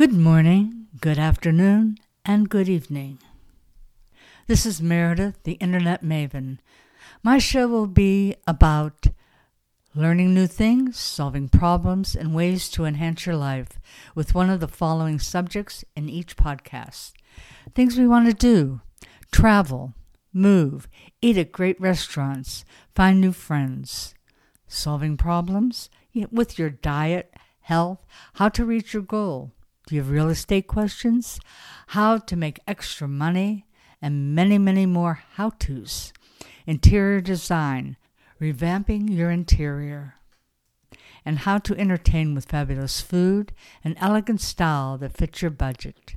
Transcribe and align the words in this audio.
Good 0.00 0.14
morning, 0.14 0.86
good 0.98 1.18
afternoon, 1.18 1.98
and 2.24 2.48
good 2.48 2.70
evening. 2.70 3.18
This 4.46 4.64
is 4.64 4.80
Meredith, 4.80 5.42
the 5.42 5.58
Internet 5.60 6.02
Maven. 6.02 6.56
My 7.22 7.36
show 7.36 7.68
will 7.68 7.86
be 7.86 8.34
about 8.46 9.08
learning 9.94 10.32
new 10.32 10.46
things, 10.46 10.98
solving 10.98 11.50
problems, 11.50 12.16
and 12.16 12.34
ways 12.34 12.70
to 12.70 12.86
enhance 12.86 13.26
your 13.26 13.36
life 13.36 13.78
with 14.14 14.34
one 14.34 14.48
of 14.48 14.60
the 14.60 14.68
following 14.68 15.18
subjects 15.18 15.84
in 15.94 16.08
each 16.08 16.34
podcast 16.34 17.12
things 17.74 17.98
we 17.98 18.08
want 18.08 18.26
to 18.26 18.32
do, 18.32 18.80
travel, 19.30 19.92
move, 20.32 20.88
eat 21.20 21.36
at 21.36 21.52
great 21.52 21.78
restaurants, 21.78 22.64
find 22.94 23.20
new 23.20 23.32
friends, 23.32 24.14
solving 24.66 25.18
problems 25.18 25.90
with 26.30 26.58
your 26.58 26.70
diet, 26.70 27.34
health, 27.60 28.06
how 28.36 28.48
to 28.48 28.64
reach 28.64 28.94
your 28.94 29.02
goal. 29.02 29.52
You 29.90 29.98
have 29.98 30.10
real 30.10 30.28
estate 30.28 30.66
questions? 30.66 31.40
How 31.88 32.18
to 32.18 32.36
make 32.36 32.60
extra 32.66 33.08
money? 33.08 33.66
And 34.00 34.34
many, 34.34 34.56
many 34.56 34.86
more 34.86 35.22
how 35.34 35.50
to's. 35.50 36.12
Interior 36.66 37.20
design, 37.20 37.96
revamping 38.40 39.14
your 39.14 39.30
interior, 39.30 40.14
and 41.24 41.40
how 41.40 41.58
to 41.58 41.76
entertain 41.76 42.34
with 42.34 42.46
fabulous 42.46 43.00
food 43.00 43.52
and 43.84 43.96
elegant 43.98 44.40
style 44.40 44.96
that 44.98 45.12
fits 45.12 45.42
your 45.42 45.50
budget. 45.50 46.16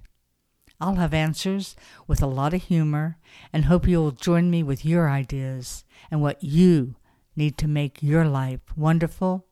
I'll 0.79 0.95
have 0.95 1.13
answers 1.13 1.75
with 2.07 2.21
a 2.21 2.27
lot 2.27 2.53
of 2.53 2.63
humor 2.63 3.17
and 3.51 3.65
hope 3.65 3.87
you 3.87 3.99
will 3.99 4.11
join 4.11 4.49
me 4.49 4.63
with 4.63 4.85
your 4.85 5.09
ideas 5.09 5.83
and 6.11 6.21
what 6.21 6.43
you 6.43 6.95
need 7.35 7.57
to 7.57 7.67
make 7.67 8.03
your 8.03 8.25
life 8.25 8.61
wonderful, 8.75 9.45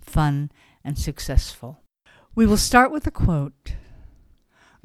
fun, 0.00 0.50
and 0.84 0.98
successful. 0.98 1.81
We 2.34 2.46
will 2.46 2.56
start 2.56 2.90
with 2.90 3.06
a 3.06 3.10
quote 3.10 3.74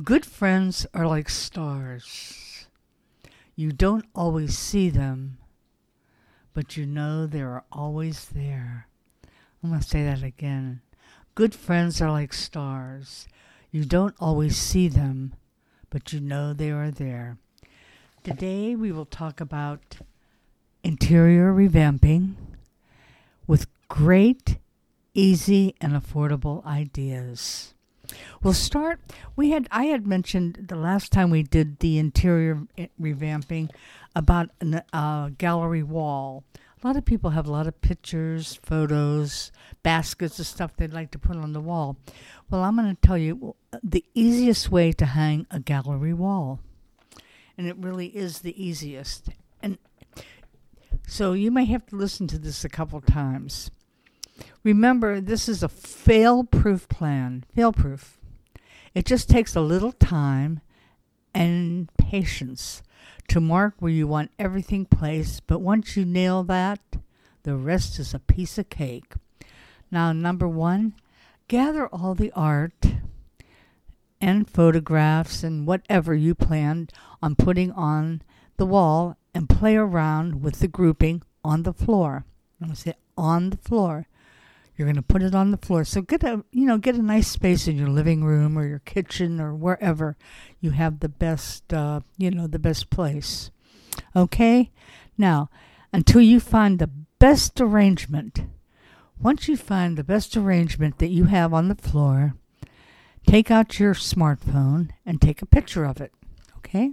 Good 0.04 0.26
friends 0.26 0.86
are 0.94 1.08
like 1.08 1.30
stars. 1.30 2.68
You 3.56 3.72
don't 3.72 4.04
always 4.14 4.58
see 4.58 4.90
them, 4.90 5.38
but 6.54 6.76
you 6.76 6.86
know 6.86 7.26
they 7.26 7.40
are 7.40 7.64
always 7.72 8.26
there. 8.26 8.88
I'm 9.64 9.70
going 9.70 9.82
to 9.82 9.88
say 9.88 10.04
that 10.04 10.24
again. 10.24 10.82
Good 11.36 11.56
friends 11.56 12.02
are 12.02 12.12
like 12.12 12.34
stars. 12.34 13.30
You 13.72 13.86
don't 13.86 14.16
always 14.20 14.58
see 14.58 14.90
them, 14.90 15.34
but 15.90 16.12
you 16.12 16.20
know 16.20 16.52
they 16.52 16.72
are 16.72 16.92
there. 16.92 17.38
Today 18.24 18.76
we 18.76 18.92
will 18.92 19.06
talk 19.06 19.40
about 19.40 20.00
interior 20.84 21.54
revamping 21.54 22.34
with 23.48 23.68
great, 23.88 24.58
easy, 25.18 25.76
and 25.82 25.94
affordable 25.94 26.66
ideas. 26.66 27.74
We'll 28.42 28.54
start. 28.54 29.02
We 29.36 29.50
had 29.50 29.68
I 29.72 29.86
had 29.86 30.08
mentioned 30.08 30.68
the 30.70 30.78
last 30.78 31.12
time 31.12 31.30
we 31.30 31.44
did 31.44 31.80
the 31.80 31.98
interior 31.98 32.62
revamping 33.02 33.70
about 34.16 34.52
a 34.62 34.84
uh, 34.94 35.30
gallery 35.38 35.84
wall. 35.84 36.46
A 36.82 36.88
lot 36.88 36.96
of 36.96 37.06
people 37.06 37.32
have 37.32 37.48
a 37.48 37.52
lot 37.52 37.68
of 37.68 37.82
pictures, 37.82 38.60
photos, 38.62 39.52
baskets 39.82 40.40
of 40.40 40.46
stuff 40.46 40.78
they'd 40.78 40.94
like 40.94 41.10
to 41.12 41.20
put 41.20 41.36
on 41.36 41.52
the 41.52 41.60
wall. 41.60 41.98
Well, 42.50 42.64
I'm 42.64 42.76
going 42.78 42.96
to 42.96 43.02
tell 43.02 43.18
you 43.18 43.56
the 43.84 44.06
easiest 44.14 44.72
way 44.72 44.92
to 44.94 45.06
hang 45.08 45.48
a 45.50 45.60
gallery 45.60 46.14
wall. 46.14 46.60
And 47.58 47.68
it 47.68 47.76
really 47.78 48.08
is 48.16 48.40
the 48.40 48.64
easiest. 48.64 49.30
And 49.62 49.80
so 51.08 51.34
you 51.34 51.50
may 51.50 51.66
have 51.66 51.88
to 51.88 51.96
listen 51.96 52.28
to 52.28 52.38
this 52.38 52.64
a 52.64 52.70
couple 52.70 53.02
times. 53.02 53.72
Remember, 54.64 55.22
this 55.22 55.48
is 55.48 55.64
a 55.64 55.70
fail 55.70 56.44
proof 56.44 56.88
plan. 56.90 57.46
Fail 57.56 57.72
proof. 57.72 58.18
It 58.94 59.06
just 59.06 59.30
takes 59.30 59.56
a 59.56 59.62
little 59.62 59.92
time 59.92 60.62
and 61.34 61.90
patience 61.98 62.82
to 63.28 63.40
mark 63.40 63.76
where 63.80 63.92
you 63.92 64.08
want 64.08 64.32
everything 64.40 64.86
placed, 64.86 65.46
but 65.48 65.60
once 65.60 65.96
you 65.96 66.06
nail 66.06 66.44
that, 66.44 66.80
the 67.44 67.56
rest 67.56 68.00
is 68.00 68.14
a 68.14 68.20
piece 68.20 68.58
of 68.58 68.70
cake. 68.70 69.14
Now, 69.92 70.12
number 70.12 70.48
one, 70.48 70.94
gather 71.48 71.88
all 71.88 72.16
the 72.16 72.32
art 72.32 72.86
and 74.20 74.50
photographs 74.50 75.44
and 75.44 75.68
whatever 75.68 76.14
you 76.14 76.36
planned 76.36 76.92
on 77.22 77.36
putting 77.36 77.72
on 77.72 78.22
the 78.58 78.66
wall 78.66 79.18
and 79.34 79.48
play 79.48 79.76
around 79.76 80.42
with 80.42 80.60
the 80.60 80.68
grouping 80.68 81.22
on 81.44 81.64
the 81.64 81.74
floor. 81.74 82.26
I'm 82.60 82.68
going 82.68 82.76
to 82.76 82.82
say 82.82 82.94
on 83.18 83.52
the 83.52 83.58
floor. 83.58 84.08
You're 84.78 84.86
going 84.86 84.96
to 84.96 85.02
put 85.02 85.24
it 85.24 85.34
on 85.34 85.50
the 85.50 85.58
floor. 85.58 85.84
So 85.84 86.02
get 86.02 86.24
a, 86.24 86.44
you 86.52 86.68
know, 86.68 86.78
get 86.78 86.96
a 86.96 87.02
nice 87.02 87.28
space 87.28 87.68
in 87.68 87.78
your 87.78 87.88
living 87.88 88.24
room 88.24 88.58
or 88.58 88.66
your 88.66 88.80
kitchen 88.80 89.42
or 89.42 89.56
wherever 89.56 90.16
you 90.60 90.70
have 90.72 91.00
the 91.00 91.10
best, 91.10 91.74
uh, 91.74 92.02
you 92.18 92.30
know, 92.30 92.46
the 92.46 92.60
best 92.60 92.92
place. 92.92 93.50
Okay? 94.16 94.72
Now, 95.18 95.50
until 95.92 96.22
you 96.22 96.40
find 96.40 96.78
the 96.78 96.92
best 97.18 97.60
arrangement, 97.60 98.44
once 99.20 99.48
you 99.48 99.58
find 99.58 99.98
the 99.98 100.04
best 100.04 100.38
arrangement 100.38 101.00
that 101.00 101.08
you 101.08 101.24
have 101.26 101.56
on 101.56 101.70
the 101.70 101.76
floor, 101.76 102.36
take 103.26 103.50
out 103.50 103.80
your 103.80 103.96
smartphone 103.96 104.92
and 105.08 105.20
take 105.20 105.42
a 105.42 105.48
picture 105.48 105.86
of 105.86 106.00
it. 106.00 106.14
Okay? 106.58 106.92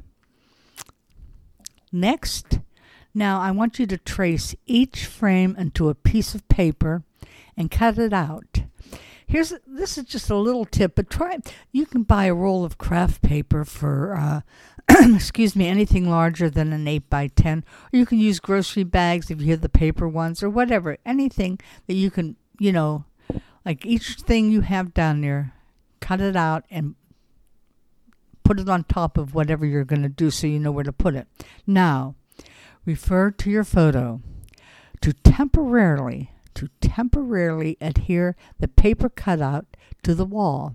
Next, 1.92 2.60
now 3.12 3.40
I 3.40 3.50
want 3.50 3.78
you 3.78 3.86
to 3.86 3.98
trace 3.98 4.54
each 4.64 5.04
frame 5.04 5.54
into 5.58 5.90
a 5.90 5.94
piece 5.94 6.34
of 6.34 6.48
paper 6.48 7.04
and 7.56 7.70
cut 7.70 7.98
it 7.98 8.12
out. 8.12 8.64
Here's 9.26 9.54
this 9.66 9.96
is 9.96 10.04
just 10.04 10.30
a 10.30 10.36
little 10.36 10.64
tip, 10.64 10.94
but 10.94 11.10
try. 11.10 11.38
You 11.72 11.86
can 11.86 12.02
buy 12.02 12.26
a 12.26 12.34
roll 12.34 12.64
of 12.64 12.78
craft 12.78 13.22
paper 13.22 13.64
for, 13.64 14.14
uh, 14.14 14.40
excuse 15.14 15.56
me, 15.56 15.66
anything 15.66 16.08
larger 16.08 16.50
than 16.50 16.72
an 16.72 16.86
eight 16.86 17.08
by 17.08 17.28
ten, 17.28 17.64
or 17.92 17.98
you 17.98 18.06
can 18.06 18.18
use 18.18 18.38
grocery 18.38 18.84
bags 18.84 19.30
if 19.30 19.40
you 19.40 19.50
have 19.52 19.62
the 19.62 19.68
paper 19.68 20.06
ones, 20.06 20.42
or 20.42 20.50
whatever. 20.50 20.98
Anything 21.06 21.58
that 21.86 21.94
you 21.94 22.10
can, 22.10 22.36
you 22.58 22.70
know, 22.70 23.06
like 23.64 23.86
each 23.86 24.14
thing 24.16 24.50
you 24.50 24.60
have 24.60 24.92
down 24.92 25.22
there, 25.22 25.54
cut 26.00 26.20
it 26.20 26.36
out 26.36 26.64
and 26.70 26.94
put 28.44 28.60
it 28.60 28.68
on 28.68 28.84
top 28.84 29.16
of 29.16 29.34
whatever 29.34 29.64
you're 29.64 29.84
going 29.84 30.02
to 30.02 30.08
do, 30.08 30.30
so 30.30 30.46
you 30.46 30.60
know 30.60 30.70
where 30.70 30.84
to 30.84 30.92
put 30.92 31.14
it. 31.14 31.26
Now, 31.66 32.14
refer 32.84 33.30
to 33.30 33.50
your 33.50 33.64
photo 33.64 34.20
to 35.00 35.12
temporarily 35.12 36.30
to 36.54 36.68
temporarily 36.80 37.76
adhere 37.80 38.36
the 38.58 38.68
paper 38.68 39.08
cutout 39.08 39.66
to 40.02 40.14
the 40.14 40.24
wall 40.24 40.74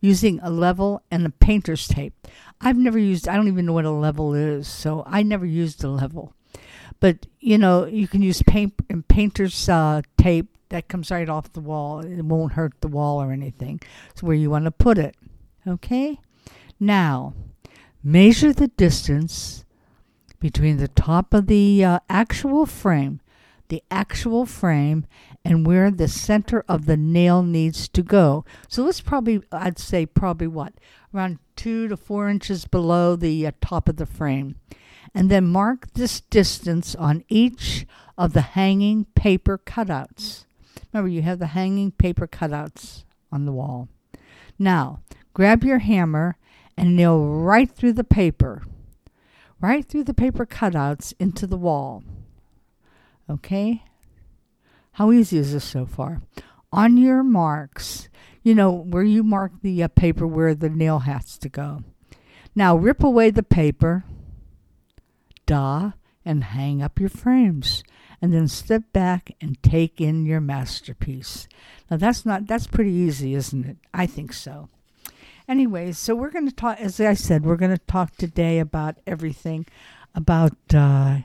using 0.00 0.38
a 0.40 0.50
level 0.50 1.02
and 1.10 1.24
a 1.24 1.30
painter's 1.30 1.88
tape. 1.88 2.12
I've 2.60 2.76
never 2.76 2.98
used, 2.98 3.26
I 3.26 3.36
don't 3.36 3.48
even 3.48 3.64
know 3.64 3.72
what 3.72 3.86
a 3.86 3.90
level 3.90 4.34
is, 4.34 4.68
so 4.68 5.02
I 5.06 5.22
never 5.22 5.46
used 5.46 5.82
a 5.82 5.88
level. 5.88 6.34
But, 7.00 7.26
you 7.40 7.56
know, 7.56 7.86
you 7.86 8.06
can 8.06 8.22
use 8.22 8.42
paint, 8.42 8.74
and 8.90 9.06
painter's 9.08 9.68
uh, 9.68 10.02
tape 10.18 10.56
that 10.68 10.88
comes 10.88 11.10
right 11.10 11.28
off 11.28 11.52
the 11.52 11.60
wall. 11.60 12.00
It 12.00 12.22
won't 12.22 12.52
hurt 12.52 12.74
the 12.80 12.88
wall 12.88 13.22
or 13.22 13.32
anything. 13.32 13.80
It's 14.10 14.22
where 14.22 14.36
you 14.36 14.50
want 14.50 14.66
to 14.66 14.70
put 14.70 14.98
it. 14.98 15.16
Okay? 15.66 16.20
Now, 16.78 17.34
measure 18.02 18.52
the 18.52 18.68
distance 18.68 19.64
between 20.38 20.76
the 20.76 20.88
top 20.88 21.32
of 21.32 21.46
the 21.46 21.82
uh, 21.82 21.98
actual 22.10 22.66
frame 22.66 23.20
the 23.68 23.82
actual 23.90 24.46
frame 24.46 25.06
and 25.44 25.66
where 25.66 25.90
the 25.90 26.08
center 26.08 26.64
of 26.68 26.86
the 26.86 26.96
nail 26.96 27.42
needs 27.42 27.88
to 27.88 28.02
go. 28.02 28.44
So 28.68 28.86
it's 28.88 29.00
probably, 29.00 29.42
I'd 29.52 29.78
say, 29.78 30.06
probably 30.06 30.46
what? 30.46 30.74
Around 31.14 31.38
two 31.56 31.88
to 31.88 31.96
four 31.96 32.28
inches 32.28 32.64
below 32.64 33.16
the 33.16 33.46
uh, 33.46 33.52
top 33.60 33.88
of 33.88 33.96
the 33.96 34.06
frame. 34.06 34.56
And 35.14 35.30
then 35.30 35.46
mark 35.46 35.92
this 35.94 36.20
distance 36.20 36.94
on 36.94 37.24
each 37.28 37.86
of 38.18 38.32
the 38.32 38.40
hanging 38.40 39.06
paper 39.14 39.58
cutouts. 39.58 40.44
Remember, 40.92 41.08
you 41.08 41.22
have 41.22 41.38
the 41.38 41.48
hanging 41.48 41.92
paper 41.92 42.26
cutouts 42.26 43.04
on 43.30 43.44
the 43.44 43.52
wall. 43.52 43.88
Now, 44.58 45.00
grab 45.32 45.64
your 45.64 45.78
hammer 45.78 46.36
and 46.76 46.96
nail 46.96 47.24
right 47.24 47.70
through 47.70 47.92
the 47.92 48.04
paper, 48.04 48.62
right 49.60 49.84
through 49.84 50.04
the 50.04 50.14
paper 50.14 50.46
cutouts 50.46 51.12
into 51.18 51.46
the 51.46 51.56
wall. 51.56 52.02
Okay? 53.28 53.82
How 54.92 55.10
easy 55.12 55.38
is 55.38 55.52
this 55.52 55.64
so 55.64 55.86
far? 55.86 56.22
On 56.72 56.96
your 56.96 57.22
marks, 57.22 58.08
you 58.42 58.54
know, 58.54 58.70
where 58.70 59.02
you 59.02 59.22
mark 59.22 59.52
the 59.62 59.82
uh, 59.82 59.88
paper 59.88 60.26
where 60.26 60.54
the 60.54 60.68
nail 60.68 61.00
has 61.00 61.38
to 61.38 61.48
go. 61.48 61.82
Now 62.54 62.76
rip 62.76 63.02
away 63.02 63.30
the 63.30 63.42
paper, 63.42 64.04
da, 65.46 65.92
and 66.24 66.44
hang 66.44 66.82
up 66.82 67.00
your 67.00 67.08
frames. 67.08 67.82
And 68.22 68.32
then 68.32 68.48
step 68.48 68.84
back 68.92 69.32
and 69.40 69.62
take 69.62 70.00
in 70.00 70.24
your 70.24 70.40
masterpiece. 70.40 71.46
Now 71.90 71.98
that's 71.98 72.24
not 72.24 72.46
that's 72.46 72.66
pretty 72.66 72.92
easy, 72.92 73.34
isn't 73.34 73.66
it? 73.66 73.76
I 73.92 74.06
think 74.06 74.32
so. 74.32 74.70
Anyways, 75.46 75.98
so 75.98 76.14
we're 76.14 76.30
going 76.30 76.48
to 76.48 76.54
talk. 76.54 76.80
As 76.80 76.98
I 77.00 77.12
said, 77.12 77.44
we're 77.44 77.56
going 77.56 77.76
to 77.76 77.86
talk 77.86 78.16
today 78.16 78.60
about 78.60 78.96
everything, 79.06 79.66
about 80.14 80.56
uh, 80.72 81.18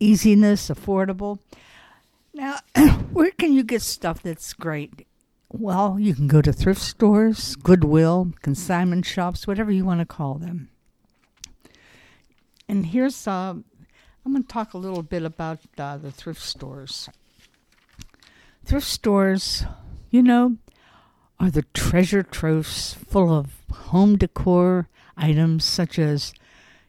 easiness, 0.00 0.68
affordable. 0.68 1.38
Now, 2.34 2.58
where 3.12 3.30
can 3.30 3.52
you 3.52 3.62
get 3.62 3.82
stuff 3.82 4.22
that's 4.22 4.52
great? 4.52 5.06
well, 5.52 5.98
you 5.98 6.14
can 6.14 6.28
go 6.28 6.40
to 6.40 6.52
thrift 6.52 6.80
stores, 6.80 7.56
Goodwill, 7.56 8.32
consignment 8.40 9.04
shops, 9.04 9.46
whatever 9.46 9.72
you 9.72 9.84
want 9.84 10.00
to 10.00 10.06
call 10.06 10.34
them. 10.34 10.68
And 12.68 12.86
here's, 12.86 13.26
uh, 13.26 13.54
I'm 14.24 14.32
going 14.32 14.44
to 14.44 14.48
talk 14.48 14.74
a 14.74 14.78
little 14.78 15.02
bit 15.02 15.24
about 15.24 15.58
uh, 15.76 15.96
the 15.96 16.12
thrift 16.12 16.40
stores. 16.40 17.08
Thrift 18.64 18.86
stores, 18.86 19.64
you 20.10 20.22
know, 20.22 20.56
are 21.40 21.50
the 21.50 21.64
treasure 21.74 22.22
troves 22.22 22.94
full 22.94 23.34
of 23.34 23.50
home 23.72 24.16
decor 24.16 24.88
items 25.16 25.64
such 25.64 25.98
as, 25.98 26.32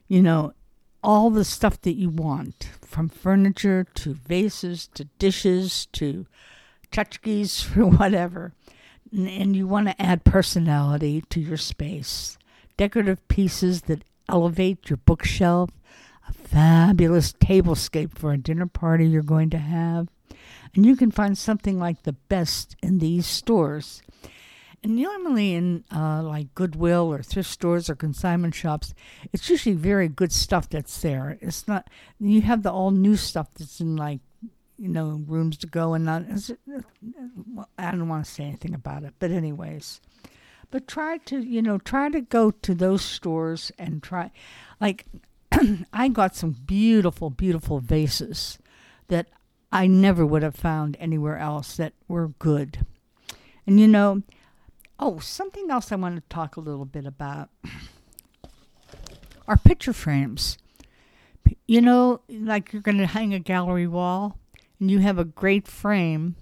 you 0.06 0.22
know, 0.22 0.52
all 1.02 1.30
the 1.30 1.44
stuff 1.44 1.80
that 1.82 1.94
you 1.94 2.08
want 2.08 2.70
from 2.82 3.08
furniture 3.08 3.86
to 3.94 4.14
vases 4.14 4.88
to 4.94 5.04
dishes 5.18 5.86
to 5.92 6.26
tchotchkes 6.90 7.64
for 7.64 7.86
whatever. 7.86 8.52
And 9.12 9.54
you 9.54 9.66
want 9.66 9.88
to 9.88 10.02
add 10.02 10.24
personality 10.24 11.22
to 11.30 11.40
your 11.40 11.58
space. 11.58 12.38
Decorative 12.78 13.26
pieces 13.28 13.82
that 13.82 14.04
elevate 14.28 14.88
your 14.88 14.96
bookshelf, 14.96 15.70
a 16.28 16.32
fabulous 16.32 17.34
tablescape 17.34 18.16
for 18.16 18.32
a 18.32 18.38
dinner 18.38 18.66
party 18.66 19.06
you're 19.06 19.22
going 19.22 19.50
to 19.50 19.58
have. 19.58 20.08
And 20.74 20.86
you 20.86 20.96
can 20.96 21.10
find 21.10 21.36
something 21.36 21.78
like 21.78 22.04
the 22.04 22.14
best 22.14 22.76
in 22.82 22.98
these 22.98 23.26
stores. 23.26 24.02
Normally 24.84 25.54
in 25.54 25.84
uh, 25.94 26.22
like 26.22 26.54
Goodwill 26.54 27.12
or 27.12 27.22
thrift 27.22 27.48
stores 27.48 27.88
or 27.88 27.94
consignment 27.94 28.54
shops, 28.54 28.94
it's 29.32 29.48
usually 29.48 29.76
very 29.76 30.08
good 30.08 30.32
stuff 30.32 30.68
that's 30.68 31.00
there. 31.00 31.38
It's 31.40 31.68
not 31.68 31.88
you 32.18 32.42
have 32.42 32.64
the 32.64 32.72
all 32.72 32.90
new 32.90 33.16
stuff 33.16 33.54
that's 33.54 33.80
in 33.80 33.94
like 33.96 34.20
you 34.76 34.88
know 34.88 35.22
rooms 35.28 35.56
to 35.58 35.68
go 35.68 35.94
and 35.94 36.04
not. 36.04 36.24
I 37.78 37.90
don't 37.92 38.08
want 38.08 38.24
to 38.24 38.30
say 38.30 38.44
anything 38.44 38.74
about 38.74 39.04
it, 39.04 39.14
but 39.20 39.30
anyways, 39.30 40.00
but 40.72 40.88
try 40.88 41.18
to 41.18 41.38
you 41.38 41.62
know 41.62 41.78
try 41.78 42.08
to 42.08 42.20
go 42.20 42.50
to 42.50 42.74
those 42.74 43.02
stores 43.02 43.70
and 43.78 44.02
try 44.02 44.32
like 44.80 45.06
I 45.92 46.08
got 46.08 46.34
some 46.34 46.56
beautiful 46.66 47.30
beautiful 47.30 47.78
vases 47.78 48.58
that 49.06 49.28
I 49.70 49.86
never 49.86 50.26
would 50.26 50.42
have 50.42 50.56
found 50.56 50.96
anywhere 50.98 51.38
else 51.38 51.76
that 51.76 51.92
were 52.08 52.28
good. 52.38 52.84
And 53.66 53.78
you 53.78 53.86
know, 53.86 54.22
oh, 54.98 55.18
something 55.18 55.70
else 55.70 55.92
I 55.92 55.96
want 55.96 56.16
to 56.16 56.34
talk 56.34 56.56
a 56.56 56.60
little 56.60 56.84
bit 56.84 57.06
about 57.06 57.50
are 59.48 59.56
picture 59.56 59.92
frames. 59.92 60.58
You 61.66 61.80
know, 61.80 62.20
like 62.28 62.72
you're 62.72 62.82
going 62.82 62.98
to 62.98 63.06
hang 63.06 63.34
a 63.34 63.38
gallery 63.38 63.86
wall 63.86 64.38
and 64.78 64.90
you 64.90 65.00
have 65.00 65.18
a 65.18 65.24
great 65.24 65.66
frame. 65.66 66.36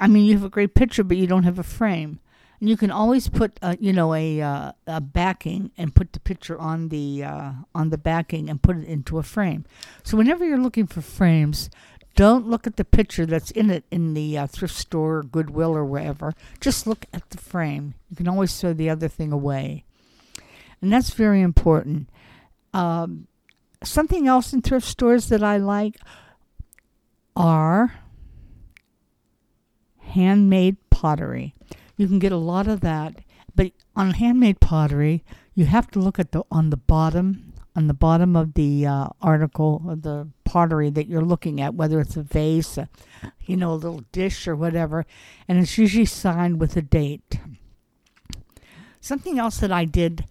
I 0.00 0.08
mean, 0.08 0.24
you 0.24 0.34
have 0.34 0.44
a 0.44 0.50
great 0.50 0.74
picture, 0.74 1.04
but 1.04 1.16
you 1.16 1.26
don't 1.26 1.44
have 1.44 1.58
a 1.58 1.64
frame. 1.64 2.20
And 2.60 2.68
you 2.68 2.76
can 2.76 2.92
always 2.92 3.28
put, 3.28 3.58
a, 3.60 3.76
you 3.80 3.92
know, 3.92 4.14
a 4.14 4.40
uh, 4.40 4.72
a 4.86 5.00
backing 5.00 5.72
and 5.76 5.92
put 5.92 6.12
the 6.12 6.20
picture 6.20 6.56
on 6.58 6.90
the 6.90 7.24
uh, 7.24 7.52
on 7.74 7.90
the 7.90 7.98
backing 7.98 8.48
and 8.48 8.62
put 8.62 8.76
it 8.76 8.84
into 8.84 9.18
a 9.18 9.24
frame. 9.24 9.64
So 10.04 10.16
whenever 10.16 10.44
you're 10.44 10.58
looking 10.58 10.86
for 10.86 11.00
frames, 11.00 11.70
don't 12.14 12.48
look 12.48 12.66
at 12.66 12.76
the 12.76 12.84
picture 12.84 13.26
that's 13.26 13.50
in 13.50 13.70
it 13.70 13.84
in 13.90 14.14
the 14.14 14.38
uh, 14.38 14.46
thrift 14.46 14.74
store, 14.74 15.18
or 15.18 15.22
Goodwill, 15.22 15.74
or 15.74 15.84
wherever. 15.84 16.34
Just 16.60 16.86
look 16.86 17.06
at 17.12 17.30
the 17.30 17.38
frame. 17.38 17.94
You 18.10 18.16
can 18.16 18.28
always 18.28 18.58
throw 18.60 18.72
the 18.72 18.90
other 18.90 19.08
thing 19.08 19.32
away. 19.32 19.84
And 20.80 20.92
that's 20.92 21.10
very 21.10 21.40
important. 21.40 22.10
Um, 22.74 23.28
something 23.82 24.26
else 24.26 24.52
in 24.52 24.62
thrift 24.62 24.86
stores 24.86 25.28
that 25.28 25.42
I 25.42 25.56
like 25.56 25.96
are 27.36 27.94
handmade 30.00 30.76
pottery. 30.90 31.54
You 31.96 32.06
can 32.08 32.18
get 32.18 32.32
a 32.32 32.36
lot 32.36 32.66
of 32.66 32.80
that, 32.80 33.20
but 33.54 33.72
on 33.96 34.12
handmade 34.12 34.60
pottery, 34.60 35.24
you 35.54 35.66
have 35.66 35.90
to 35.92 35.98
look 35.98 36.18
at 36.18 36.32
the 36.32 36.42
on 36.50 36.70
the 36.70 36.76
bottom 36.76 37.51
on 37.74 37.86
the 37.86 37.94
bottom 37.94 38.36
of 38.36 38.54
the 38.54 38.86
uh, 38.86 39.08
article 39.20 39.82
of 39.88 40.02
the 40.02 40.28
pottery 40.44 40.90
that 40.90 41.06
you're 41.06 41.22
looking 41.22 41.60
at, 41.60 41.74
whether 41.74 42.00
it's 42.00 42.16
a 42.16 42.22
vase, 42.22 42.76
a, 42.76 42.88
you 43.46 43.56
know, 43.56 43.72
a 43.72 43.74
little 43.74 44.04
dish 44.12 44.46
or 44.46 44.54
whatever, 44.54 45.06
and 45.48 45.58
it's 45.58 45.78
usually 45.78 46.04
signed 46.04 46.60
with 46.60 46.76
a 46.76 46.82
date. 46.82 47.38
Something 49.00 49.38
else 49.38 49.58
that 49.58 49.72
I 49.72 49.84
did 49.84 50.26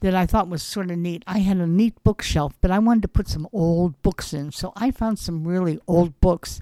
that 0.00 0.14
I 0.14 0.26
thought 0.26 0.48
was 0.48 0.62
sort 0.62 0.90
of 0.90 0.98
neat, 0.98 1.22
I 1.26 1.38
had 1.38 1.58
a 1.58 1.66
neat 1.66 1.94
bookshelf, 2.04 2.54
but 2.60 2.70
I 2.70 2.78
wanted 2.78 3.02
to 3.02 3.08
put 3.08 3.28
some 3.28 3.48
old 3.52 4.00
books 4.02 4.34
in, 4.34 4.52
so 4.52 4.72
I 4.76 4.90
found 4.90 5.18
some 5.18 5.46
really 5.46 5.80
old 5.86 6.20
books. 6.20 6.60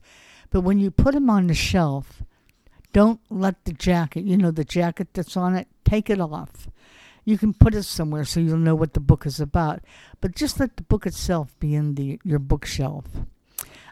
But 0.51 0.61
when 0.61 0.79
you 0.79 0.91
put 0.91 1.15
them 1.15 1.31
on 1.31 1.47
the 1.47 1.55
shelf, 1.55 2.23
don't 2.93 3.21
let 3.31 3.65
the 3.65 3.73
jacket, 3.73 4.25
you 4.25 4.37
know, 4.37 4.51
the 4.51 4.65
jacket 4.65 5.09
that's 5.13 5.37
on 5.37 5.57
it, 5.57 5.69
take 5.85 6.11
it 6.11 6.21
off 6.21 6.69
you 7.25 7.39
can 7.39 7.55
put 7.55 7.75
it 7.75 7.85
somewhere 7.85 8.25
so 8.25 8.41
you'll 8.41 8.59
know 8.59 8.75
what 8.75 8.95
the 8.95 9.01
book 9.01 9.27
is 9.27 9.41
about. 9.41 9.83
But 10.21 10.35
just 10.35 10.61
let 10.61 10.77
the 10.77 10.83
book 10.83 11.07
itself 11.07 11.59
be 11.59 11.75
in 11.75 11.95
the 11.95 12.21
your 12.25 12.39
bookshelf. 12.39 13.05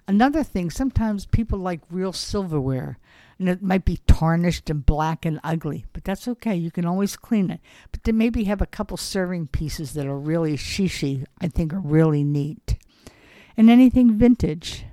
Another 0.07 0.43
thing, 0.43 0.71
sometimes 0.71 1.27
people 1.27 1.59
like 1.59 1.81
real 1.91 2.15
silverware, 2.15 2.99
and 3.39 3.47
it 3.47 3.63
might 3.63 3.85
be 3.85 4.01
tarnished 4.07 4.71
and 4.71 4.85
black 4.85 5.27
and 5.27 5.39
ugly, 5.45 5.85
but 5.93 6.03
that's 6.03 6.27
okay. 6.27 6.57
You 6.57 6.71
can 6.71 6.87
always 6.87 7.15
clean 7.15 7.51
it. 7.51 7.61
But 7.93 8.05
then 8.05 8.17
maybe 8.17 8.45
have 8.45 8.63
a 8.63 8.67
couple 8.67 8.97
serving 8.97 9.49
pieces 9.49 9.93
that 9.93 10.07
are 10.07 10.19
really 10.19 10.57
shishi, 10.57 11.27
I 11.43 11.49
think 11.49 11.75
are 11.75 11.81
really 11.81 12.25
neat. 12.25 12.79
And 13.55 13.69
anything 13.69 14.19
vintage. 14.19 14.87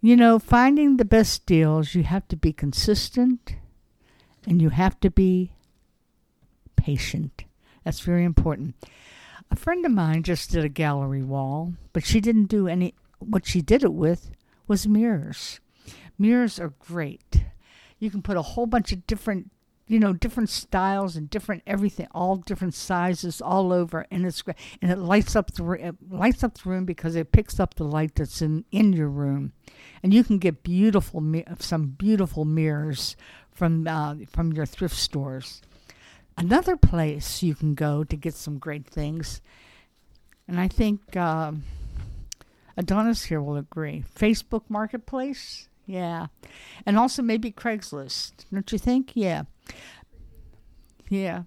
You 0.00 0.14
know, 0.14 0.38
finding 0.38 0.96
the 0.96 1.04
best 1.04 1.44
deals, 1.44 1.96
you 1.96 2.04
have 2.04 2.28
to 2.28 2.36
be 2.36 2.52
consistent 2.52 3.56
and 4.46 4.62
you 4.62 4.68
have 4.68 5.00
to 5.00 5.10
be 5.10 5.55
patient. 6.76 7.44
That's 7.84 8.00
very 8.00 8.24
important. 8.24 8.74
A 9.50 9.56
friend 9.56 9.84
of 9.86 9.92
mine 9.92 10.22
just 10.22 10.50
did 10.50 10.64
a 10.64 10.68
gallery 10.68 11.22
wall, 11.22 11.74
but 11.92 12.04
she 12.04 12.20
didn't 12.20 12.46
do 12.46 12.66
any. 12.66 12.94
What 13.18 13.46
she 13.46 13.62
did 13.62 13.84
it 13.84 13.92
with 13.92 14.30
was 14.66 14.88
mirrors. 14.88 15.60
Mirrors 16.18 16.58
are 16.58 16.74
great. 16.78 17.44
You 17.98 18.10
can 18.10 18.22
put 18.22 18.36
a 18.36 18.42
whole 18.42 18.66
bunch 18.66 18.92
of 18.92 19.06
different, 19.06 19.50
you 19.86 19.98
know, 20.00 20.12
different 20.12 20.50
styles 20.50 21.16
and 21.16 21.30
different 21.30 21.62
everything, 21.66 22.08
all 22.10 22.36
different 22.36 22.74
sizes, 22.74 23.40
all 23.40 23.72
over, 23.72 24.06
and 24.10 24.26
it's 24.26 24.42
great. 24.42 24.56
And 24.82 24.90
it 24.90 24.98
lights 24.98 25.36
up 25.36 25.52
the 25.52 25.64
it 25.72 25.94
lights 26.10 26.42
up 26.42 26.58
the 26.58 26.68
room 26.68 26.84
because 26.84 27.14
it 27.14 27.32
picks 27.32 27.60
up 27.60 27.74
the 27.74 27.84
light 27.84 28.16
that's 28.16 28.42
in 28.42 28.64
in 28.72 28.92
your 28.92 29.08
room, 29.08 29.52
and 30.02 30.12
you 30.12 30.24
can 30.24 30.38
get 30.38 30.62
beautiful 30.62 31.22
some 31.60 31.86
beautiful 31.86 32.44
mirrors 32.44 33.16
from 33.52 33.86
uh, 33.86 34.16
from 34.28 34.52
your 34.52 34.66
thrift 34.66 34.96
stores. 34.96 35.62
Another 36.38 36.76
place 36.76 37.42
you 37.42 37.54
can 37.54 37.74
go 37.74 38.04
to 38.04 38.16
get 38.16 38.34
some 38.34 38.58
great 38.58 38.86
things, 38.86 39.40
and 40.46 40.60
I 40.60 40.68
think 40.68 41.16
uh, 41.16 41.52
Adonis 42.76 43.24
here 43.24 43.40
will 43.40 43.56
agree 43.56 44.04
Facebook 44.14 44.62
Marketplace. 44.68 45.68
Yeah. 45.86 46.26
And 46.84 46.98
also 46.98 47.22
maybe 47.22 47.52
Craigslist. 47.52 48.32
Don't 48.52 48.70
you 48.72 48.78
think? 48.78 49.12
Yeah. 49.14 49.44
Yeah. 51.08 51.44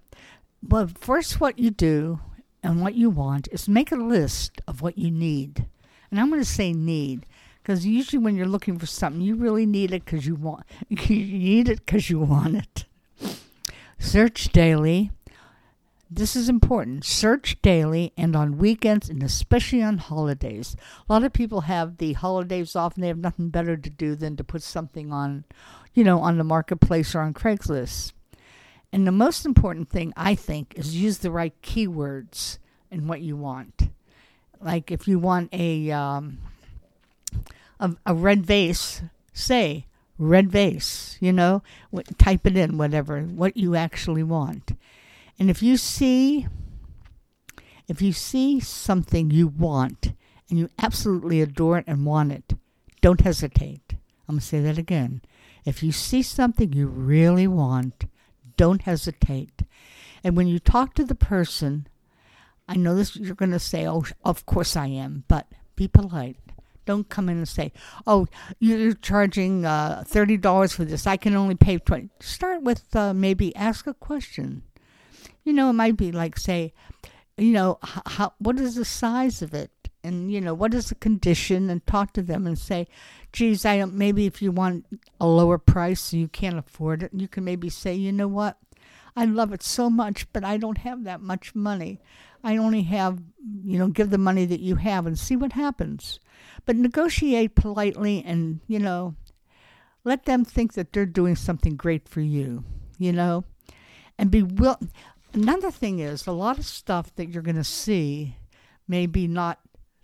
Well, 0.66 0.90
first, 0.98 1.40
what 1.40 1.58
you 1.58 1.70
do 1.70 2.20
and 2.62 2.80
what 2.80 2.94
you 2.94 3.10
want 3.10 3.48
is 3.52 3.68
make 3.68 3.92
a 3.92 3.96
list 3.96 4.60
of 4.66 4.82
what 4.82 4.98
you 4.98 5.10
need. 5.10 5.66
And 6.10 6.18
I'm 6.18 6.30
going 6.30 6.40
to 6.40 6.48
say 6.48 6.72
need 6.72 7.26
because 7.62 7.86
usually 7.86 8.22
when 8.22 8.34
you're 8.34 8.46
looking 8.46 8.78
for 8.78 8.86
something, 8.86 9.22
you 9.22 9.36
really 9.36 9.66
need 9.66 9.92
it 9.92 10.04
because 10.04 10.26
you 10.26 10.34
want 10.34 10.64
you 10.88 10.98
need 10.98 11.68
it 11.68 11.84
because 11.84 12.10
you 12.10 12.18
want 12.18 12.56
it. 12.56 12.86
Search 14.10 14.48
daily. 14.48 15.12
This 16.10 16.34
is 16.34 16.48
important. 16.48 17.04
Search 17.04 17.62
daily 17.62 18.12
and 18.16 18.34
on 18.34 18.58
weekends 18.58 19.08
and 19.08 19.22
especially 19.22 19.84
on 19.84 19.98
holidays. 19.98 20.74
A 21.08 21.12
lot 21.12 21.22
of 21.22 21.32
people 21.32 21.60
have 21.60 21.98
the 21.98 22.14
holidays 22.14 22.74
off 22.74 22.96
and 22.96 23.04
they 23.04 23.08
have 23.08 23.18
nothing 23.18 23.50
better 23.50 23.76
to 23.76 23.88
do 23.88 24.16
than 24.16 24.36
to 24.36 24.42
put 24.42 24.64
something 24.64 25.12
on, 25.12 25.44
you 25.94 26.02
know, 26.02 26.18
on 26.18 26.38
the 26.38 26.42
marketplace 26.42 27.14
or 27.14 27.20
on 27.20 27.32
Craigslist. 27.32 28.10
And 28.92 29.06
the 29.06 29.12
most 29.12 29.46
important 29.46 29.90
thing, 29.90 30.12
I 30.16 30.34
think, 30.34 30.74
is 30.74 30.96
use 30.96 31.18
the 31.18 31.30
right 31.30 31.54
keywords 31.62 32.58
in 32.90 33.06
what 33.06 33.20
you 33.20 33.36
want. 33.36 33.90
Like 34.60 34.90
if 34.90 35.06
you 35.06 35.20
want 35.20 35.50
a 35.54 35.92
um, 35.92 36.38
a, 37.78 37.94
a 38.04 38.14
red 38.14 38.44
vase, 38.44 39.02
say 39.32 39.86
red 40.20 40.50
vase, 40.50 41.16
you 41.20 41.32
know, 41.32 41.62
type 42.18 42.46
it 42.46 42.56
in, 42.56 42.76
whatever, 42.78 43.22
what 43.22 43.56
you 43.56 43.74
actually 43.74 44.22
want. 44.22 44.72
And 45.38 45.48
if 45.48 45.62
you 45.62 45.76
see, 45.76 46.46
if 47.88 48.02
you 48.02 48.12
see 48.12 48.60
something 48.60 49.30
you 49.30 49.48
want 49.48 50.12
and 50.50 50.58
you 50.58 50.68
absolutely 50.78 51.40
adore 51.40 51.78
it 51.78 51.84
and 51.86 52.04
want 52.04 52.32
it, 52.32 52.52
don't 53.00 53.22
hesitate. 53.22 53.94
I'm 54.28 54.34
going 54.34 54.40
to 54.40 54.46
say 54.46 54.60
that 54.60 54.78
again. 54.78 55.22
If 55.64 55.82
you 55.82 55.90
see 55.90 56.22
something 56.22 56.72
you 56.72 56.86
really 56.86 57.46
want, 57.46 58.04
don't 58.56 58.82
hesitate. 58.82 59.62
And 60.22 60.36
when 60.36 60.46
you 60.46 60.58
talk 60.58 60.94
to 60.94 61.04
the 61.04 61.14
person, 61.14 61.88
I 62.68 62.76
know 62.76 62.94
this 62.94 63.16
you're 63.16 63.34
going 63.34 63.52
to 63.52 63.58
say, 63.58 63.86
"Oh, 63.88 64.04
of 64.24 64.46
course 64.46 64.76
I 64.76 64.86
am," 64.86 65.24
but 65.28 65.48
be 65.76 65.88
polite. 65.88 66.36
Don't 66.86 67.08
come 67.08 67.28
in 67.28 67.38
and 67.38 67.48
say, 67.48 67.72
"Oh, 68.06 68.26
you're 68.58 68.94
charging 68.94 69.64
uh, 69.64 70.04
thirty 70.06 70.36
dollars 70.36 70.72
for 70.72 70.84
this. 70.84 71.06
I 71.06 71.16
can 71.16 71.34
only 71.34 71.54
pay 71.54 71.78
20 71.78 72.10
Start 72.20 72.62
with 72.62 72.94
uh, 72.96 73.14
maybe 73.14 73.54
ask 73.56 73.86
a 73.86 73.94
question. 73.94 74.62
You 75.44 75.52
know, 75.52 75.70
it 75.70 75.74
might 75.74 75.96
be 75.96 76.12
like 76.12 76.38
say, 76.38 76.72
you 77.36 77.52
know, 77.52 77.78
how, 77.82 78.34
what 78.38 78.58
is 78.58 78.74
the 78.74 78.84
size 78.84 79.42
of 79.42 79.54
it, 79.54 79.70
and 80.02 80.32
you 80.32 80.40
know, 80.40 80.54
what 80.54 80.74
is 80.74 80.88
the 80.88 80.94
condition, 80.94 81.70
and 81.70 81.86
talk 81.86 82.12
to 82.14 82.22
them 82.22 82.46
and 82.46 82.58
say, 82.58 82.88
"Geez, 83.32 83.64
I 83.64 83.78
don't, 83.78 83.94
maybe 83.94 84.26
if 84.26 84.42
you 84.42 84.52
want 84.52 84.86
a 85.20 85.26
lower 85.26 85.58
price, 85.58 86.12
you 86.12 86.28
can't 86.28 86.58
afford 86.58 87.02
it, 87.02 87.10
you 87.14 87.28
can 87.28 87.44
maybe 87.44 87.68
say, 87.70 87.94
you 87.94 88.12
know 88.12 88.28
what." 88.28 88.56
I 89.16 89.24
love 89.24 89.52
it 89.52 89.62
so 89.62 89.90
much, 89.90 90.32
but 90.32 90.44
I 90.44 90.56
don't 90.56 90.78
have 90.78 91.04
that 91.04 91.20
much 91.20 91.54
money. 91.54 92.00
I 92.42 92.56
only 92.56 92.82
have, 92.82 93.20
you 93.64 93.78
know, 93.78 93.88
give 93.88 94.10
the 94.10 94.18
money 94.18 94.46
that 94.46 94.60
you 94.60 94.76
have 94.76 95.06
and 95.06 95.18
see 95.18 95.36
what 95.36 95.52
happens. 95.52 96.20
But 96.66 96.76
negotiate 96.76 97.54
politely 97.54 98.22
and, 98.24 98.60
you 98.66 98.78
know, 98.78 99.14
let 100.04 100.24
them 100.24 100.44
think 100.44 100.74
that 100.74 100.92
they're 100.92 101.06
doing 101.06 101.36
something 101.36 101.76
great 101.76 102.08
for 102.08 102.20
you, 102.20 102.64
you 102.98 103.12
know, 103.12 103.44
and 104.18 104.30
be 104.30 104.42
will. 104.42 104.78
Another 105.32 105.70
thing 105.70 106.00
is 106.00 106.26
a 106.26 106.32
lot 106.32 106.58
of 106.58 106.66
stuff 106.66 107.14
that 107.16 107.28
you're 107.28 107.42
going 107.42 107.56
to 107.56 107.64
see 107.64 108.36
maybe 108.88 109.26
not 109.26 109.60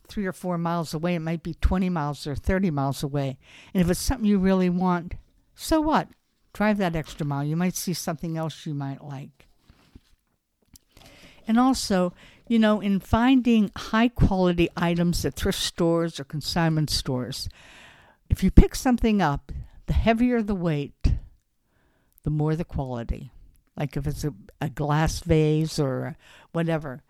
three 0.08 0.26
or 0.26 0.32
four 0.32 0.56
miles 0.58 0.94
away. 0.94 1.14
It 1.14 1.20
might 1.20 1.42
be 1.42 1.54
20 1.54 1.88
miles 1.90 2.26
or 2.26 2.34
30 2.34 2.70
miles 2.70 3.02
away. 3.02 3.38
And 3.74 3.82
if 3.82 3.90
it's 3.90 4.00
something 4.00 4.26
you 4.26 4.38
really 4.38 4.70
want, 4.70 5.14
so 5.54 5.80
what? 5.80 6.08
Drive 6.52 6.78
that 6.78 6.96
extra 6.96 7.26
mile. 7.26 7.44
You 7.44 7.56
might 7.56 7.74
see 7.74 7.92
something 7.92 8.36
else 8.36 8.66
you 8.66 8.74
might 8.74 9.02
like. 9.02 9.48
And 11.48 11.58
also, 11.58 12.12
you 12.48 12.58
know, 12.58 12.80
in 12.80 13.00
finding 13.00 13.70
high 13.76 14.08
quality 14.08 14.68
items 14.76 15.24
at 15.24 15.34
thrift 15.34 15.58
stores 15.58 16.20
or 16.20 16.24
consignment 16.24 16.90
stores, 16.90 17.48
if 18.28 18.42
you 18.42 18.50
pick 18.50 18.74
something 18.74 19.20
up, 19.20 19.52
the 19.86 19.92
heavier 19.92 20.42
the 20.42 20.54
weight, 20.54 21.14
the 22.22 22.30
more 22.30 22.56
the 22.56 22.64
quality. 22.64 23.30
Like 23.76 23.96
if 23.96 24.06
it's 24.06 24.24
a, 24.24 24.32
a 24.60 24.68
glass 24.68 25.20
vase 25.20 25.78
or 25.78 26.16
whatever, 26.52 27.02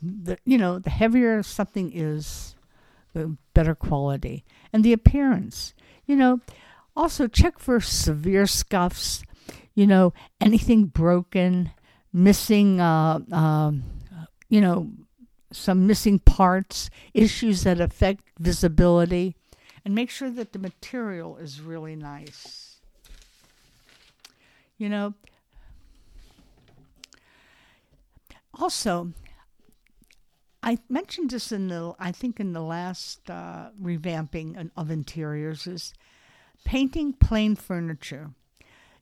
the, 0.00 0.38
you 0.44 0.58
know, 0.58 0.78
the 0.78 0.90
heavier 0.90 1.42
something 1.42 1.92
is, 1.92 2.54
the 3.12 3.36
better 3.52 3.74
quality. 3.74 4.44
And 4.72 4.84
the 4.84 4.92
appearance. 4.92 5.74
You 6.06 6.16
know, 6.16 6.40
also, 6.96 7.26
check 7.26 7.58
for 7.58 7.80
severe 7.80 8.46
scuffs, 8.46 9.24
you 9.74 9.86
know, 9.86 10.12
anything 10.40 10.86
broken, 10.86 11.70
missing, 12.12 12.80
uh, 12.80 13.20
uh, 13.32 13.72
you 14.48 14.60
know, 14.60 14.90
some 15.52 15.86
missing 15.86 16.18
parts, 16.18 16.90
issues 17.12 17.62
that 17.62 17.80
affect 17.80 18.24
visibility, 18.38 19.36
and 19.84 19.94
make 19.94 20.10
sure 20.10 20.30
that 20.30 20.52
the 20.52 20.58
material 20.58 21.36
is 21.36 21.60
really 21.60 21.96
nice. 21.96 22.76
You 24.78 24.88
know, 24.88 25.14
also, 28.54 29.12
I 30.62 30.78
mentioned 30.88 31.30
this 31.30 31.52
in 31.52 31.68
the, 31.68 31.94
I 31.98 32.10
think 32.10 32.40
in 32.40 32.52
the 32.52 32.62
last 32.62 33.28
uh, 33.30 33.68
revamping 33.80 34.70
of 34.76 34.90
interiors 34.90 35.66
is 35.66 35.92
painting 36.64 37.12
plain 37.12 37.54
furniture. 37.54 38.30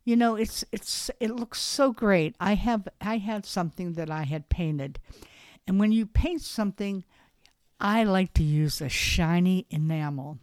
You 0.05 0.17
know, 0.17 0.35
it's 0.35 0.65
it's 0.73 1.13
it 1.21 1.31
looks 1.31 1.61
so 1.61 1.93
great. 1.93 2.35
I 2.41 2.55
have 2.55 2.89
I 3.01 3.19
had 3.19 3.47
something 3.47 3.93
that 3.93 4.11
I 4.11 4.25
had 4.25 4.49
painted. 4.49 4.99
And 5.67 5.79
when 5.79 5.93
you 5.93 6.07
paint 6.07 6.43
something, 6.43 7.05
I 7.81 8.05
like 8.05 8.35
to 8.35 8.43
use 8.43 8.81
a 8.81 8.89
shiny 8.89 9.67
enamel. 9.71 10.39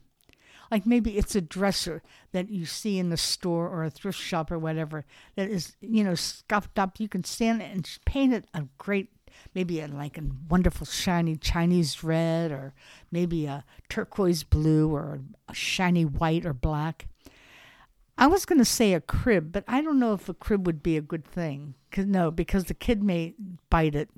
Like 0.72 0.86
maybe 0.86 1.18
it's 1.18 1.36
a 1.36 1.42
dresser 1.42 2.04
that 2.32 2.50
you 2.50 2.66
see 2.66 3.00
in 3.00 3.10
the 3.10 3.18
store 3.18 3.68
or 3.68 3.84
a 3.84 3.90
thrift 3.90 4.20
shop 4.20 4.52
or 4.52 4.60
whatever 4.60 5.04
that 5.36 5.50
is, 5.50 5.76
you 5.82 6.04
know, 6.04 6.16
scuffed 6.16 6.78
up. 6.78 7.00
You 7.00 7.10
can 7.10 7.24
stand 7.24 7.62
it 7.62 7.72
and 7.72 7.90
paint 8.06 8.34
it 8.34 8.46
a 8.54 8.66
great 8.78 9.10
maybe 9.54 9.80
a, 9.80 9.88
like 9.88 10.18
a 10.18 10.24
wonderful 10.50 10.86
shiny 10.86 11.36
Chinese 11.36 12.04
red 12.04 12.52
or 12.52 12.74
maybe 13.12 13.46
a 13.46 13.64
turquoise 13.88 14.44
blue 14.44 14.94
or 14.94 15.22
a 15.48 15.54
shiny 15.54 16.06
white 16.06 16.46
or 16.46 16.54
black. 16.54 17.08
I 18.18 18.28
was 18.28 18.46
going 18.46 18.60
to 18.60 18.66
say 18.66 18.94
a 18.94 19.00
crib, 19.00 19.52
but 19.52 19.64
I 19.68 19.82
don't 19.82 20.00
know 20.00 20.14
if 20.14 20.28
a 20.28 20.34
crib 20.34 20.68
would 20.68 20.84
be 20.84 20.98
a 20.98 21.02
good 21.02 21.26
thing. 21.26 21.76
Cause, 21.92 22.06
no, 22.06 22.32
because 22.32 22.66
the 22.66 22.74
kid 22.74 23.02
may 23.02 23.34
bite 23.70 23.96
it. 23.96 24.10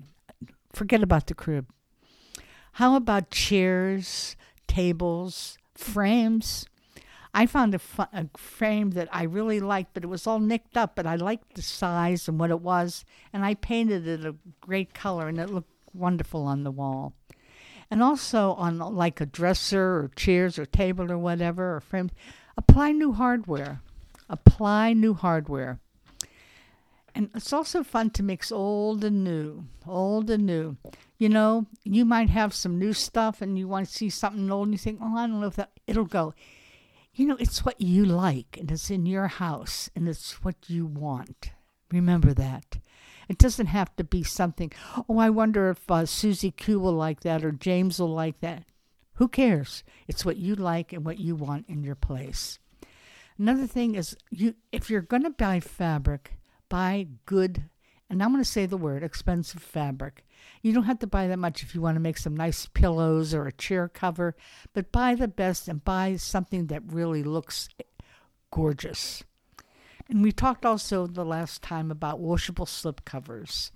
Forget 0.74 1.04
about 1.04 1.28
the 1.28 1.34
crib. 1.34 1.68
How 2.74 2.96
about 2.96 3.32
chairs, 3.32 4.36
tables, 4.68 5.58
frames? 5.76 6.66
I 7.34 7.46
found 7.46 7.74
a, 7.74 7.80
fu- 7.80 8.04
a, 8.14 8.28
frame 8.36 8.92
that 8.92 9.08
I 9.12 9.24
really 9.24 9.60
liked, 9.60 9.94
but 9.94 10.04
it 10.04 10.08
was 10.08 10.28
all 10.28 10.40
nicked 10.40 10.76
up. 10.76 10.96
But 10.96 11.08
I 11.08 11.16
liked 11.16 11.56
the 11.56 11.62
size 11.62 12.28
and 12.28 12.40
what 12.40 12.50
it 12.50 12.62
was, 12.62 13.06
and 13.32 13.46
I 13.46 13.54
painted 13.56 14.08
it 14.08 14.26
a 14.26 14.36
great 14.60 14.94
color, 14.94 15.28
and 15.28 15.40
it 15.40 15.50
looked 15.50 15.72
wonderful 15.94 16.44
on 16.44 16.64
the 16.64 16.72
wall. 16.72 17.14
And 17.90 18.02
also 18.02 18.54
on 18.54 18.80
like 18.80 19.20
a 19.20 19.26
dresser 19.26 19.82
or 19.82 20.12
chairs 20.16 20.58
or 20.58 20.66
table 20.66 21.12
or 21.12 21.18
whatever 21.18 21.76
or 21.76 21.82
frame, 21.82 22.10
apply 22.58 22.92
new 22.92 23.12
hardware. 23.12 23.82
Apply 24.30 24.94
new 24.94 25.14
hardware. 25.14 25.80
And 27.14 27.30
it's 27.36 27.52
also 27.54 27.84
fun 27.84 28.10
to 28.12 28.24
mix 28.24 28.52
old 28.52 29.04
and 29.04 29.24
new, 29.24 29.66
old 29.86 30.30
and 30.30 30.46
new. 30.46 30.78
You 31.18 31.30
know, 31.30 31.68
you 31.84 32.06
might 32.06 32.30
have 32.30 32.54
some 32.54 32.80
new 32.80 32.94
stuff 32.94 33.42
and 33.42 33.58
you 33.58 33.68
want 33.68 33.88
to 33.88 33.94
see 33.94 34.10
something 34.10 34.50
old 34.52 34.68
and 34.68 34.74
you 34.74 34.78
think, 34.78 35.00
oh, 35.02 35.18
I 35.18 35.28
don't 35.28 35.42
know 35.42 35.48
if 35.48 35.56
that, 35.56 35.72
it'll 35.88 36.06
go 36.06 36.34
you 37.14 37.26
know, 37.26 37.38
it's 37.40 37.66
what 37.66 37.80
you 37.82 38.06
like 38.06 38.58
and 38.60 38.72
it's 38.72 38.90
in 38.90 39.06
your 39.06 39.28
house 39.28 39.90
and 39.96 40.08
it's 40.08 40.44
what 40.44 40.56
you 40.70 40.86
want. 40.86 41.52
Remember 41.92 42.34
that. 42.34 42.78
It 43.28 43.38
doesn't 43.38 43.68
have 43.68 43.96
to 43.98 44.04
be 44.04 44.24
something, 44.24 44.72
oh, 45.08 45.20
I 45.20 45.30
wonder 45.30 45.70
if 45.70 45.90
uh, 45.90 46.06
Susie 46.06 46.52
Q 46.52 46.80
will 46.80 46.94
like 46.94 47.22
that 47.22 47.44
or 47.44 47.52
James 47.52 48.00
will 48.00 48.14
like 48.14 48.40
that. 48.40 48.64
Who 49.16 49.28
cares? 49.28 49.84
It's 50.08 50.26
what 50.26 50.38
you 50.38 50.56
like 50.56 50.94
and 50.94 51.06
what 51.06 51.20
you 51.20 51.36
want 51.36 51.68
in 51.68 51.84
your 51.84 51.96
place. 51.96 52.60
Another 53.38 53.68
thing 53.68 53.96
is 53.96 54.16
you 54.30 54.56
if 54.72 54.90
you're 54.90 55.02
going 55.02 55.24
to 55.24 55.30
buy 55.30 55.60
fabric, 55.60 56.34
buy 56.72 57.06
good 57.26 57.66
and 58.10 58.24
I'm 58.24 58.32
going 58.32 58.44
to 58.44 58.50
say 58.50 58.66
the 58.66 58.78
word 58.78 59.04
expensive 59.04 59.62
fabric. 59.62 60.26
You 60.62 60.74
don't 60.74 60.84
have 60.84 61.00
to 61.00 61.08
buy 61.08 61.28
that 61.28 61.40
much 61.40 61.64
if 61.64 61.76
you 61.76 61.82
want 61.82 61.96
to 61.96 62.02
make 62.02 62.18
some 62.18 62.36
nice 62.36 62.66
pillows 62.66 63.34
or 63.34 63.46
a 63.46 63.54
chair 63.54 63.88
cover, 63.88 64.36
but 64.74 64.92
buy 64.92 65.16
the 65.16 65.28
best 65.28 65.68
and 65.68 65.84
buy 65.84 66.16
something 66.16 66.68
that 66.68 66.84
really 66.86 67.24
looks 67.24 67.70
gorgeous. 68.52 69.24
And 70.10 70.22
we 70.24 70.32
talked 70.32 70.66
also 70.66 71.08
the 71.08 71.26
last 71.26 71.62
time 71.62 71.92
about 71.92 72.20
washable 72.20 72.66
slip 72.66 73.06
covers. 73.06 73.72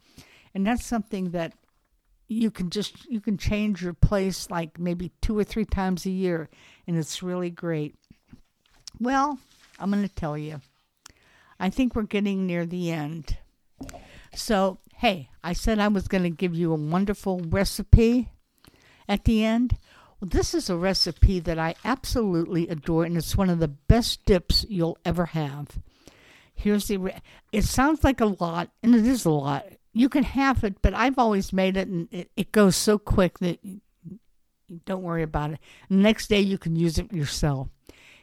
And 0.53 0.65
that's 0.65 0.85
something 0.85 1.31
that 1.31 1.53
you 2.27 2.49
can 2.49 2.69
just 2.69 3.05
you 3.05 3.21
can 3.21 3.37
change 3.37 3.83
your 3.83 3.93
place 3.93 4.49
like 4.49 4.79
maybe 4.79 5.11
two 5.21 5.37
or 5.37 5.43
three 5.43 5.65
times 5.65 6.05
a 6.05 6.09
year 6.09 6.49
and 6.87 6.97
it's 6.97 7.21
really 7.21 7.49
great. 7.49 7.95
Well, 8.99 9.37
I'm 9.79 9.91
going 9.91 10.07
to 10.07 10.13
tell 10.13 10.37
you. 10.37 10.61
I 11.59 11.69
think 11.69 11.95
we're 11.95 12.03
getting 12.03 12.45
near 12.45 12.65
the 12.65 12.91
end. 12.91 13.37
So, 14.33 14.79
hey, 14.97 15.29
I 15.43 15.53
said 15.53 15.79
I 15.79 15.87
was 15.87 16.07
going 16.07 16.23
to 16.23 16.29
give 16.29 16.55
you 16.55 16.71
a 16.71 16.75
wonderful 16.75 17.39
recipe 17.39 18.29
at 19.07 19.23
the 19.23 19.43
end. 19.43 19.77
Well, 20.19 20.29
this 20.29 20.53
is 20.53 20.69
a 20.69 20.75
recipe 20.75 21.39
that 21.41 21.59
I 21.59 21.75
absolutely 21.83 22.67
adore, 22.67 23.05
and 23.05 23.17
it's 23.17 23.35
one 23.37 23.49
of 23.49 23.59
the 23.59 23.67
best 23.67 24.25
dips 24.25 24.65
you'll 24.69 24.97
ever 25.05 25.27
have. 25.27 25.79
Here's 26.53 26.87
the. 26.87 26.97
Re- 26.97 27.21
it 27.51 27.63
sounds 27.63 28.03
like 28.03 28.21
a 28.21 28.25
lot, 28.25 28.69
and 28.81 28.95
it 28.95 29.05
is 29.05 29.25
a 29.25 29.29
lot. 29.29 29.65
You 29.93 30.09
can 30.09 30.23
have 30.23 30.63
it, 30.63 30.81
but 30.81 30.93
I've 30.93 31.19
always 31.19 31.53
made 31.53 31.77
it, 31.77 31.87
and 31.87 32.07
it, 32.11 32.31
it 32.35 32.51
goes 32.51 32.75
so 32.75 32.97
quick 32.97 33.39
that 33.39 33.59
you, 33.63 33.81
don't 34.85 35.03
worry 35.03 35.23
about 35.23 35.51
it. 35.51 35.59
next 35.89 36.27
day, 36.27 36.41
you 36.41 36.57
can 36.57 36.75
use 36.75 36.97
it 36.97 37.11
yourself. 37.13 37.69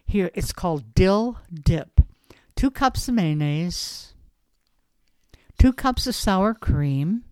Here, 0.04 0.30
it's 0.34 0.52
called 0.52 0.94
dill 0.94 1.38
dip. 1.52 2.01
Two 2.62 2.70
cups 2.70 3.08
of 3.08 3.14
mayonnaise, 3.14 4.14
2 5.58 5.72
cups 5.72 6.06
of 6.06 6.14
sour 6.14 6.54
cream, 6.54 7.24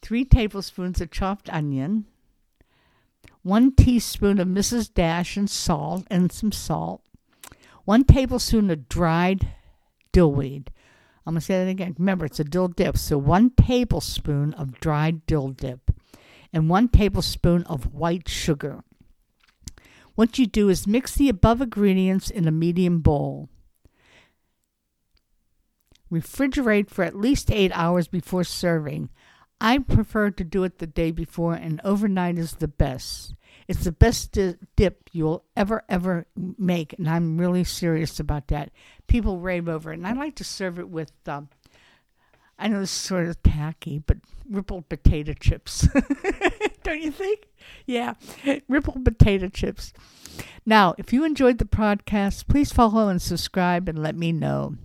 3 0.00 0.24
tablespoons 0.24 1.02
of 1.02 1.10
chopped 1.10 1.50
onion, 1.52 2.06
1 3.42 3.74
teaspoon 3.74 4.38
of 4.38 4.48
Mrs. 4.48 4.90
Dash 4.94 5.36
and 5.36 5.50
salt 5.50 6.06
and 6.10 6.32
some 6.32 6.50
salt, 6.50 7.02
1 7.84 8.04
tablespoon 8.04 8.70
of 8.70 8.88
dried 8.88 9.48
dillweed. 10.14 10.68
I'm 11.26 11.34
going 11.34 11.40
to 11.40 11.44
say 11.44 11.62
that 11.62 11.70
again. 11.70 11.94
Remember, 11.98 12.24
it's 12.24 12.40
a 12.40 12.44
dill 12.44 12.68
dip. 12.68 12.96
So 12.96 13.18
1 13.18 13.50
tablespoon 13.50 14.54
of 14.54 14.80
dried 14.80 15.26
dill 15.26 15.48
dip 15.48 15.90
and 16.54 16.70
1 16.70 16.88
tablespoon 16.88 17.64
of 17.64 17.92
white 17.92 18.30
sugar. 18.30 18.82
What 20.14 20.38
you 20.38 20.46
do 20.46 20.70
is 20.70 20.86
mix 20.86 21.14
the 21.14 21.28
above 21.28 21.60
ingredients 21.60 22.30
in 22.30 22.48
a 22.48 22.50
medium 22.50 23.00
bowl. 23.00 23.50
Refrigerate 26.14 26.90
for 26.90 27.02
at 27.04 27.16
least 27.16 27.50
eight 27.50 27.72
hours 27.74 28.06
before 28.06 28.44
serving. 28.44 29.10
I 29.60 29.78
prefer 29.78 30.30
to 30.30 30.44
do 30.44 30.62
it 30.62 30.78
the 30.78 30.86
day 30.86 31.10
before, 31.10 31.54
and 31.54 31.80
overnight 31.82 32.38
is 32.38 32.52
the 32.52 32.68
best. 32.68 33.34
It's 33.66 33.84
the 33.84 33.92
best 33.92 34.32
di- 34.32 34.54
dip 34.76 35.10
you'll 35.12 35.44
ever, 35.56 35.82
ever 35.88 36.26
make, 36.36 36.92
and 36.98 37.08
I'm 37.08 37.38
really 37.38 37.64
serious 37.64 38.20
about 38.20 38.48
that. 38.48 38.70
People 39.08 39.40
rave 39.40 39.68
over 39.68 39.90
it, 39.90 39.96
and 39.96 40.06
I 40.06 40.12
like 40.12 40.36
to 40.36 40.44
serve 40.44 40.78
it 40.78 40.88
with, 40.88 41.12
um, 41.26 41.48
I 42.58 42.68
know 42.68 42.82
it's 42.82 42.90
sort 42.90 43.26
of 43.26 43.42
tacky, 43.42 43.98
but 43.98 44.18
rippled 44.48 44.88
potato 44.88 45.32
chips. 45.32 45.88
Don't 46.84 47.00
you 47.00 47.10
think? 47.10 47.48
Yeah, 47.86 48.14
rippled 48.68 49.04
potato 49.04 49.48
chips. 49.48 49.92
Now, 50.66 50.94
if 50.98 51.12
you 51.12 51.24
enjoyed 51.24 51.58
the 51.58 51.64
podcast, 51.64 52.46
please 52.46 52.72
follow 52.72 53.08
and 53.08 53.20
subscribe 53.20 53.88
and 53.88 54.02
let 54.02 54.14
me 54.14 54.30
know. 54.30 54.76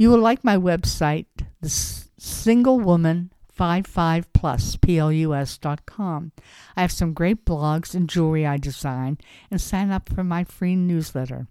You 0.00 0.10
will 0.10 0.20
like 0.20 0.44
my 0.44 0.56
website, 0.56 1.26
the 1.60 1.68
Single 1.68 2.78
Woman 2.78 3.32
55 3.50 4.32
plus 4.32 4.76
plus.com. 4.76 6.32
I 6.76 6.80
have 6.80 6.92
some 6.92 7.12
great 7.12 7.44
blogs 7.44 7.96
and 7.96 8.08
jewelry 8.08 8.46
I 8.46 8.58
design 8.58 9.18
and 9.50 9.60
sign 9.60 9.90
up 9.90 10.08
for 10.08 10.22
my 10.22 10.44
free 10.44 10.76
newsletter. 10.76 11.48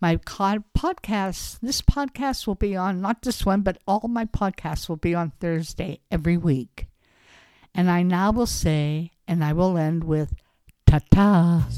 My 0.00 0.16
podcast, 0.16 1.60
this 1.60 1.80
podcast 1.80 2.48
will 2.48 2.56
be 2.56 2.74
on, 2.74 3.00
not 3.00 3.22
this 3.22 3.46
one, 3.46 3.60
but 3.60 3.78
all 3.86 4.08
my 4.08 4.24
podcasts 4.24 4.88
will 4.88 4.96
be 4.96 5.14
on 5.14 5.30
Thursday 5.38 6.00
every 6.10 6.36
week. 6.36 6.88
And 7.72 7.88
I 7.88 8.02
now 8.02 8.32
will 8.32 8.46
say, 8.46 9.12
and 9.28 9.44
I 9.44 9.52
will 9.52 9.78
end 9.78 10.02
with 10.02 10.34
ta 10.86 10.98
ta. 11.12 11.68